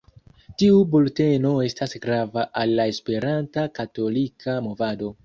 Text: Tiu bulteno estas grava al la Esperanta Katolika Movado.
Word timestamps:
Tiu 0.61 0.77
bulteno 0.93 1.51
estas 1.65 1.93
grava 2.05 2.45
al 2.63 2.73
la 2.79 2.87
Esperanta 2.95 3.67
Katolika 3.81 4.57
Movado. 4.71 5.13